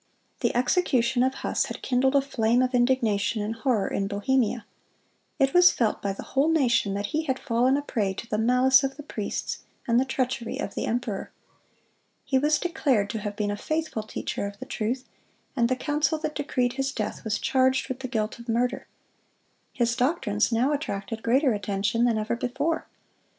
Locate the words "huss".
1.35-1.65